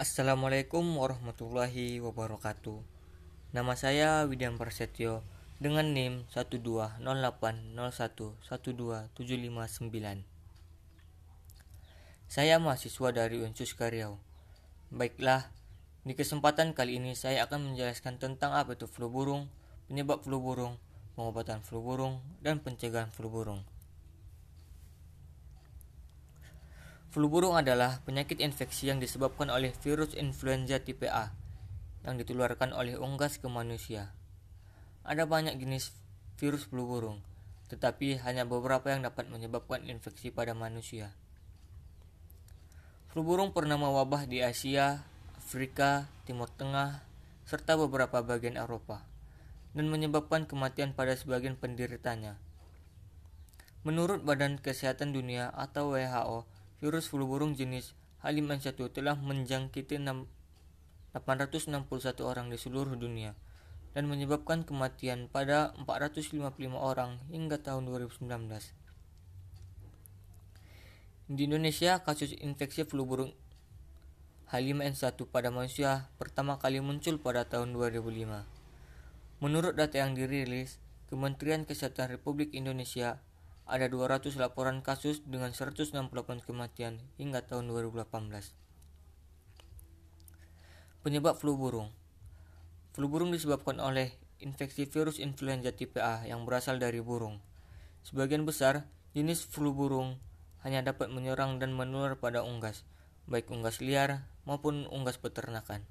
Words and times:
Assalamualaikum 0.00 0.96
warahmatullahi 0.96 2.00
wabarakatuh. 2.00 2.80
Nama 3.52 3.76
saya 3.76 4.24
Widyan 4.24 4.56
Prasetyo 4.56 5.20
dengan 5.60 5.92
NIM 5.92 6.24
12080112759. 6.32 9.12
Saya 12.32 12.56
mahasiswa 12.56 13.08
dari 13.12 13.44
Unsus 13.44 13.76
Karyau. 13.76 14.16
Baiklah, 14.88 15.52
di 16.08 16.16
kesempatan 16.16 16.72
kali 16.72 16.96
ini 16.96 17.12
saya 17.12 17.44
akan 17.44 17.76
menjelaskan 17.76 18.16
tentang 18.16 18.56
apa 18.56 18.72
itu 18.72 18.88
flu 18.88 19.12
burung, 19.12 19.52
penyebab 19.84 20.24
flu 20.24 20.40
burung, 20.40 20.80
pengobatan 21.12 21.60
flu 21.60 21.84
burung, 21.84 22.24
dan 22.40 22.56
pencegahan 22.64 23.12
flu 23.12 23.28
burung. 23.28 23.68
Flu 27.10 27.26
burung 27.26 27.58
adalah 27.58 27.98
penyakit 28.06 28.38
infeksi 28.38 28.86
yang 28.86 29.02
disebabkan 29.02 29.50
oleh 29.50 29.74
virus 29.82 30.14
influenza 30.14 30.78
tipe 30.78 31.10
A 31.10 31.34
yang 32.06 32.14
ditularkan 32.14 32.70
oleh 32.70 32.94
unggas 32.94 33.42
ke 33.42 33.50
manusia. 33.50 34.14
Ada 35.02 35.26
banyak 35.26 35.58
jenis 35.58 35.90
virus 36.38 36.70
flu 36.70 36.86
burung, 36.86 37.18
tetapi 37.66 38.22
hanya 38.22 38.46
beberapa 38.46 38.94
yang 38.94 39.02
dapat 39.02 39.26
menyebabkan 39.26 39.82
infeksi 39.90 40.30
pada 40.30 40.54
manusia. 40.54 41.10
Flu 43.10 43.26
burung 43.26 43.50
pernah 43.50 43.74
mewabah 43.74 44.30
di 44.30 44.38
Asia, 44.38 45.02
Afrika, 45.34 46.06
Timur 46.30 46.46
Tengah, 46.46 47.02
serta 47.42 47.74
beberapa 47.74 48.22
bagian 48.22 48.54
Eropa, 48.54 49.02
dan 49.74 49.90
menyebabkan 49.90 50.46
kematian 50.46 50.94
pada 50.94 51.18
sebagian 51.18 51.58
penderitanya. 51.58 52.38
Menurut 53.82 54.22
Badan 54.22 54.62
Kesehatan 54.62 55.10
Dunia 55.10 55.50
atau 55.50 55.90
WHO, 55.90 56.59
virus 56.80 57.12
flu 57.12 57.28
burung 57.28 57.52
jenis 57.52 57.92
H5N1 58.24 58.76
telah 58.92 59.16
menjangkiti 59.16 60.00
861 60.00 61.84
orang 62.24 62.48
di 62.48 62.56
seluruh 62.56 62.96
dunia 62.96 63.36
dan 63.92 64.08
menyebabkan 64.08 64.64
kematian 64.64 65.28
pada 65.28 65.76
455 65.84 66.40
orang 66.76 67.20
hingga 67.28 67.60
tahun 67.60 67.88
2019. 67.88 68.26
Di 71.30 71.46
Indonesia, 71.46 72.02
kasus 72.02 72.34
infeksi 72.40 72.82
flu 72.88 73.06
burung 73.06 73.32
H5N1 74.50 75.14
pada 75.30 75.54
manusia 75.54 76.10
pertama 76.18 76.58
kali 76.58 76.82
muncul 76.82 77.22
pada 77.22 77.46
tahun 77.46 77.70
2005. 77.76 78.42
Menurut 79.40 79.78
data 79.78 79.96
yang 79.96 80.18
dirilis, 80.18 80.82
Kementerian 81.10 81.66
Kesehatan 81.66 82.14
Republik 82.14 82.54
Indonesia 82.54 83.18
ada 83.70 83.86
200 83.86 84.34
laporan 84.34 84.82
kasus 84.82 85.22
dengan 85.22 85.54
168 85.54 85.94
kematian 86.42 86.98
hingga 87.16 87.46
tahun 87.46 87.70
2018. 87.70 88.10
Penyebab 91.06 91.38
flu 91.38 91.54
burung 91.54 91.94
Flu 92.90 93.06
burung 93.06 93.30
disebabkan 93.30 93.78
oleh 93.78 94.10
infeksi 94.42 94.90
virus 94.90 95.22
influenza 95.22 95.70
tipe 95.70 96.02
A 96.02 96.26
yang 96.26 96.42
berasal 96.42 96.82
dari 96.82 96.98
burung. 96.98 97.38
Sebagian 98.02 98.42
besar 98.42 98.90
jenis 99.14 99.46
flu 99.46 99.70
burung 99.70 100.18
hanya 100.66 100.82
dapat 100.82 101.08
menyerang 101.08 101.62
dan 101.62 101.70
menular 101.70 102.18
pada 102.18 102.42
unggas, 102.42 102.82
baik 103.30 103.48
unggas 103.48 103.78
liar 103.78 104.26
maupun 104.44 104.90
unggas 104.90 105.16
peternakan, 105.16 105.86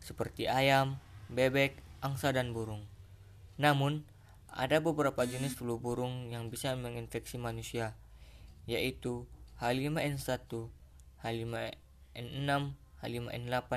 seperti 0.00 0.48
ayam, 0.48 1.02
bebek, 1.28 1.76
angsa, 2.00 2.32
dan 2.32 2.54
burung. 2.56 2.86
Namun, 3.60 4.06
ada 4.52 4.84
beberapa 4.84 5.24
jenis 5.24 5.56
flu 5.56 5.80
burung 5.80 6.28
yang 6.28 6.52
bisa 6.52 6.76
menginfeksi 6.76 7.40
manusia, 7.40 7.96
yaitu 8.68 9.24
H5N1, 9.56 10.68
H5N6, 11.24 12.50
H5N8, 13.00 13.72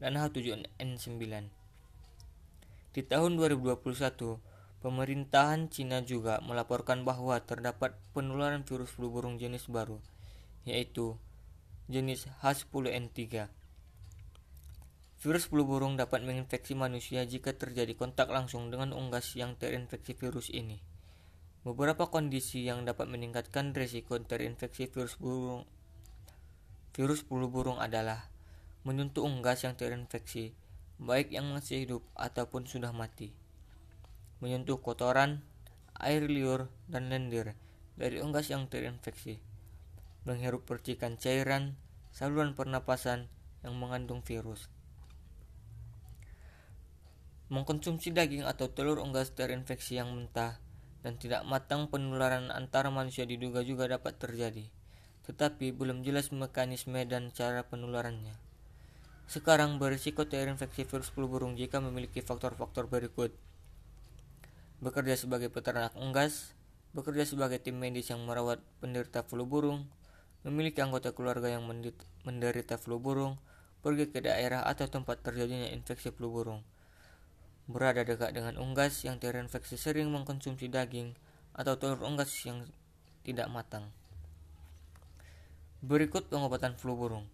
dan 0.00 0.12
H7N9. 0.16 1.52
Di 2.96 3.02
tahun 3.04 3.36
2021, 3.36 4.40
pemerintahan 4.80 5.68
Cina 5.68 6.00
juga 6.00 6.40
melaporkan 6.40 7.04
bahwa 7.04 7.36
terdapat 7.44 7.92
penularan 8.16 8.64
virus 8.64 8.88
flu 8.96 9.12
burung 9.12 9.36
jenis 9.36 9.68
baru, 9.68 10.00
yaitu 10.64 11.20
jenis 11.92 12.32
H10N3 12.40 13.57
Virus 15.18 15.50
flu 15.50 15.66
burung 15.66 15.98
dapat 15.98 16.22
menginfeksi 16.22 16.78
manusia 16.78 17.26
jika 17.26 17.50
terjadi 17.50 17.90
kontak 17.98 18.30
langsung 18.30 18.70
dengan 18.70 18.94
unggas 18.94 19.34
yang 19.34 19.58
terinfeksi 19.58 20.14
virus 20.14 20.46
ini. 20.46 20.78
Beberapa 21.66 22.06
kondisi 22.06 22.62
yang 22.62 22.86
dapat 22.86 23.10
meningkatkan 23.10 23.74
risiko 23.74 24.14
terinfeksi 24.22 24.86
virus 24.86 25.18
burung 25.18 25.66
virus 26.94 27.26
flu 27.26 27.50
burung 27.50 27.82
adalah 27.82 28.30
menyentuh 28.86 29.26
unggas 29.26 29.66
yang 29.66 29.74
terinfeksi, 29.74 30.54
baik 31.02 31.34
yang 31.34 31.50
masih 31.50 31.82
hidup 31.82 32.06
ataupun 32.14 32.70
sudah 32.70 32.94
mati. 32.94 33.34
Menyentuh 34.38 34.78
kotoran, 34.78 35.42
air 35.98 36.30
liur, 36.30 36.70
dan 36.86 37.10
lendir 37.10 37.58
dari 37.98 38.22
unggas 38.22 38.54
yang 38.54 38.70
terinfeksi. 38.70 39.42
Menghirup 40.30 40.62
percikan 40.62 41.18
cairan, 41.18 41.74
saluran 42.14 42.54
pernapasan 42.54 43.26
yang 43.66 43.74
mengandung 43.74 44.22
virus 44.22 44.70
Mengkonsumsi 47.48 48.12
daging 48.12 48.44
atau 48.44 48.68
telur 48.68 49.00
unggas 49.00 49.32
terinfeksi 49.32 49.96
yang 49.96 50.12
mentah 50.12 50.60
dan 51.00 51.16
tidak 51.16 51.48
matang 51.48 51.88
penularan 51.88 52.52
antara 52.52 52.92
manusia 52.92 53.24
diduga 53.24 53.64
juga 53.64 53.88
dapat 53.88 54.20
terjadi, 54.20 54.68
tetapi 55.24 55.72
belum 55.72 56.04
jelas 56.04 56.28
mekanisme 56.28 57.00
dan 57.08 57.32
cara 57.32 57.64
penularannya. 57.64 58.36
Sekarang 59.32 59.80
berisiko 59.80 60.28
terinfeksi 60.28 60.84
virus 60.84 61.08
flu 61.08 61.24
burung 61.24 61.56
jika 61.56 61.80
memiliki 61.80 62.20
faktor-faktor 62.20 62.84
berikut. 62.84 63.32
Bekerja 64.84 65.16
sebagai 65.16 65.48
peternak 65.48 65.96
unggas, 65.96 66.52
bekerja 66.92 67.24
sebagai 67.24 67.64
tim 67.64 67.80
medis 67.80 68.12
yang 68.12 68.28
merawat 68.28 68.60
penderita 68.84 69.24
flu 69.24 69.48
burung, 69.48 69.88
memiliki 70.44 70.84
anggota 70.84 71.16
keluarga 71.16 71.48
yang 71.48 71.64
menderita 72.28 72.76
flu 72.76 73.00
burung, 73.00 73.40
pergi 73.80 74.12
ke 74.12 74.20
daerah 74.20 74.68
atau 74.68 74.84
tempat 74.84 75.24
terjadinya 75.24 75.72
infeksi 75.72 76.12
flu 76.12 76.28
burung 76.28 76.60
berada 77.68 78.02
dekat 78.02 78.32
dengan 78.32 78.56
unggas 78.56 79.04
yang 79.04 79.20
terinfeksi 79.20 79.76
sering 79.76 80.08
mengkonsumsi 80.08 80.72
daging 80.72 81.12
atau 81.52 81.76
telur 81.76 82.00
unggas 82.02 82.32
yang 82.48 82.64
tidak 83.22 83.46
matang. 83.52 83.92
Berikut 85.84 86.26
pengobatan 86.32 86.74
flu 86.74 86.96
burung. 86.96 87.28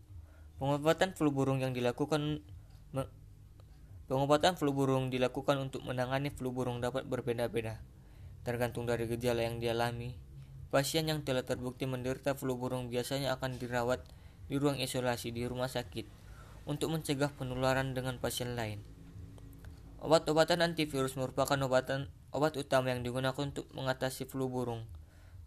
Pengobatan 0.59 1.15
flu 1.15 1.31
burung 1.31 1.63
yang 1.63 1.71
dilakukan 1.71 2.45
Pengobatan 4.05 4.53
flu 4.53 4.69
burung 4.77 5.09
dilakukan 5.09 5.57
untuk 5.57 5.81
menangani 5.81 6.29
flu 6.29 6.53
burung 6.53 6.77
dapat 6.77 7.09
berbeda-beda, 7.09 7.81
tergantung 8.45 8.85
dari 8.85 9.09
gejala 9.09 9.49
yang 9.49 9.65
dialami. 9.65 10.13
Pasien 10.69 11.09
yang 11.09 11.25
telah 11.25 11.41
terbukti 11.41 11.89
menderita 11.89 12.37
flu 12.37 12.53
burung 12.53 12.93
biasanya 12.93 13.33
akan 13.33 13.57
dirawat 13.57 14.05
di 14.53 14.61
ruang 14.61 14.77
isolasi 14.77 15.33
di 15.33 15.49
rumah 15.49 15.73
sakit 15.73 16.05
untuk 16.69 16.93
mencegah 16.93 17.33
penularan 17.33 17.97
dengan 17.97 18.21
pasien 18.21 18.53
lain. 18.53 18.94
Obat-obatan 20.05 20.61
antivirus 20.61 21.17
merupakan 21.17 21.57
obatan 21.65 22.13
obat 22.29 22.61
utama 22.61 22.93
yang 22.93 23.01
digunakan 23.01 23.41
untuk 23.41 23.65
mengatasi 23.73 24.29
flu 24.29 24.53
burung. 24.53 24.85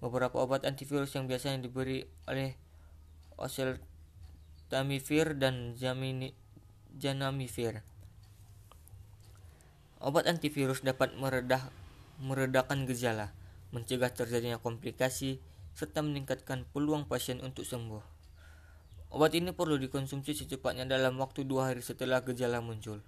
Beberapa 0.01 0.41
obat 0.41 0.65
antivirus 0.65 1.13
yang 1.13 1.29
biasanya 1.29 1.61
diberi 1.61 2.01
oleh 2.25 2.57
oseltamivir 3.37 5.37
dan 5.37 5.77
jamini, 5.77 6.33
janamivir. 6.97 7.85
Obat 10.01 10.25
antivirus 10.25 10.81
dapat 10.81 11.13
meredah, 11.13 11.69
meredakan 12.17 12.89
gejala, 12.89 13.37
mencegah 13.69 14.09
terjadinya 14.09 14.57
komplikasi, 14.57 15.37
serta 15.77 16.01
meningkatkan 16.01 16.65
peluang 16.73 17.05
pasien 17.05 17.45
untuk 17.45 17.61
sembuh. 17.61 18.01
Obat 19.13 19.37
ini 19.37 19.53
perlu 19.53 19.77
dikonsumsi 19.77 20.33
secepatnya 20.33 20.89
dalam 20.89 21.21
waktu 21.21 21.45
dua 21.45 21.69
hari 21.69 21.85
setelah 21.85 22.25
gejala 22.25 22.57
muncul. 22.57 23.05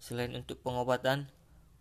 Selain 0.00 0.32
untuk 0.32 0.64
pengobatan, 0.64 1.28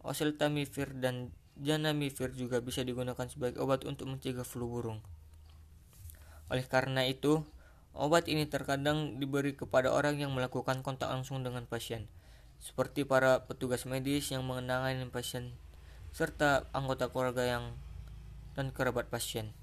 oseltamivir 0.04 0.92
dan 1.00 1.32
janamivir 1.60 2.36
juga 2.36 2.60
bisa 2.60 2.84
digunakan 2.84 3.28
sebagai 3.28 3.64
obat 3.64 3.88
untuk 3.88 4.12
mencegah 4.12 4.44
flu 4.44 4.68
burung. 4.68 5.00
Oleh 6.52 6.68
karena 6.68 7.08
itu, 7.08 7.48
obat 7.96 8.28
ini 8.28 8.44
terkadang 8.44 9.24
diberi 9.24 9.56
kepada 9.56 9.96
orang 9.96 10.20
yang 10.20 10.36
melakukan 10.36 10.84
kontak 10.84 11.08
langsung 11.08 11.40
dengan 11.42 11.64
pasien, 11.64 12.12
seperti 12.60 13.08
para 13.08 13.48
petugas 13.48 13.88
medis 13.88 14.32
yang 14.36 14.44
mengenangani 14.44 15.08
pasien 15.08 15.56
serta 16.10 16.66
anggota 16.74 17.08
keluarga 17.14 17.46
yang 17.46 17.78
dan 18.58 18.74
kerabat 18.74 19.08
pasien. 19.14 19.54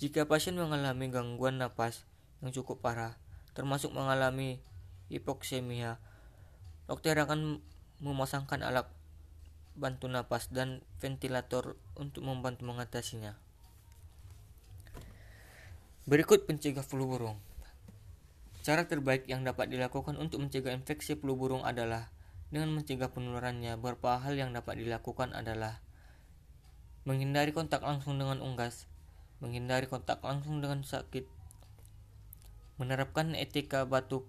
Jika 0.00 0.24
pasien 0.24 0.56
mengalami 0.56 1.10
gangguan 1.10 1.60
napas 1.60 2.06
yang 2.40 2.54
cukup 2.54 2.80
parah, 2.80 3.18
termasuk 3.52 3.92
mengalami 3.92 4.62
hipoksemia 5.12 6.00
Dokter 6.88 7.20
akan 7.20 7.60
memasangkan 8.00 8.64
alat 8.64 8.88
bantu 9.76 10.08
napas 10.08 10.48
dan 10.48 10.80
ventilator 10.98 11.76
untuk 11.94 12.24
membantu 12.24 12.64
mengatasinya. 12.64 13.36
Berikut 16.08 16.48
pencegah 16.48 16.80
flu 16.80 17.04
burung. 17.04 17.36
Cara 18.64 18.88
terbaik 18.88 19.28
yang 19.28 19.44
dapat 19.44 19.68
dilakukan 19.68 20.16
untuk 20.16 20.40
mencegah 20.40 20.72
infeksi 20.72 21.12
flu 21.14 21.36
burung 21.36 21.60
adalah 21.68 22.08
dengan 22.48 22.72
mencegah 22.72 23.12
penularannya. 23.12 23.76
Beberapa 23.76 24.16
hal 24.16 24.40
yang 24.40 24.56
dapat 24.56 24.80
dilakukan 24.80 25.36
adalah 25.36 25.84
menghindari 27.04 27.52
kontak 27.52 27.84
langsung 27.84 28.16
dengan 28.16 28.40
unggas, 28.40 28.88
menghindari 29.44 29.84
kontak 29.84 30.24
langsung 30.24 30.64
dengan 30.64 30.80
sakit, 30.80 31.28
menerapkan 32.80 33.36
etika 33.36 33.84
batuk, 33.84 34.24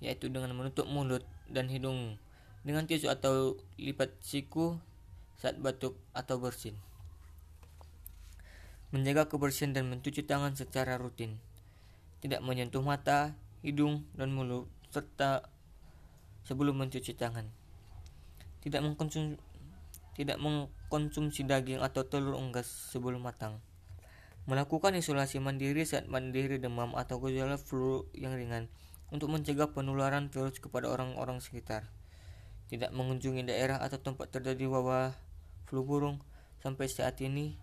yaitu 0.00 0.28
dengan 0.28 0.52
menutup 0.52 0.84
mulut 0.84 1.24
dan 1.48 1.70
hidung 1.72 2.20
dengan 2.66 2.82
tisu 2.84 3.06
atau 3.06 3.54
lipat 3.78 4.18
siku 4.18 4.82
saat 5.38 5.54
batuk 5.62 5.94
atau 6.10 6.42
bersin. 6.42 6.74
Menjaga 8.90 9.30
kebersihan 9.30 9.70
dan 9.70 9.86
mencuci 9.86 10.26
tangan 10.26 10.58
secara 10.58 10.98
rutin. 10.98 11.38
Tidak 12.18 12.42
menyentuh 12.42 12.82
mata, 12.82 13.38
hidung, 13.62 14.02
dan 14.18 14.34
mulut 14.34 14.66
serta 14.90 15.46
sebelum 16.42 16.82
mencuci 16.82 17.14
tangan. 17.14 17.46
Tidak 18.66 18.82
mengkonsumsi 18.82 19.38
tidak 20.16 20.40
mengkonsumsi 20.40 21.44
daging 21.44 21.84
atau 21.84 22.08
telur 22.08 22.40
unggas 22.40 22.66
sebelum 22.66 23.20
matang. 23.20 23.60
Melakukan 24.48 24.96
isolasi 24.96 25.38
mandiri 25.44 25.84
saat 25.84 26.08
mandiri 26.08 26.56
demam 26.56 26.96
atau 26.96 27.20
gejala 27.20 27.60
flu 27.60 28.08
yang 28.16 28.32
ringan 28.32 28.72
untuk 29.14 29.30
mencegah 29.30 29.70
penularan 29.70 30.26
virus 30.32 30.58
kepada 30.58 30.90
orang-orang 30.90 31.38
sekitar. 31.38 31.86
Tidak 32.66 32.90
mengunjungi 32.90 33.46
daerah 33.46 33.78
atau 33.78 34.02
tempat 34.02 34.34
terjadi 34.34 34.66
wabah 34.66 35.14
flu 35.70 35.86
burung 35.86 36.22
sampai 36.62 36.90
saat 36.90 37.18
ini 37.22 37.54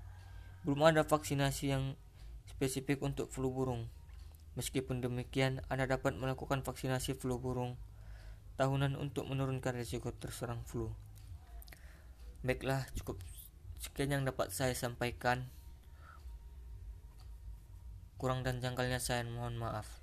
belum 0.63 0.95
ada 0.95 1.03
vaksinasi 1.03 1.75
yang 1.75 1.99
spesifik 2.47 3.03
untuk 3.03 3.27
flu 3.27 3.51
burung. 3.51 3.91
Meskipun 4.55 5.03
demikian, 5.03 5.65
Anda 5.67 5.89
dapat 5.89 6.15
melakukan 6.15 6.63
vaksinasi 6.63 7.19
flu 7.19 7.41
burung 7.41 7.75
tahunan 8.55 8.93
untuk 8.95 9.25
menurunkan 9.25 9.73
risiko 9.73 10.13
terserang 10.13 10.61
flu. 10.63 10.93
Baiklah, 12.45 12.85
cukup 12.93 13.17
sekian 13.81 14.13
yang 14.13 14.23
dapat 14.23 14.53
saya 14.53 14.77
sampaikan. 14.77 15.49
Kurang 18.21 18.45
dan 18.45 18.61
jangkalnya 18.63 19.01
saya 19.01 19.25
mohon 19.25 19.57
maaf. 19.57 20.02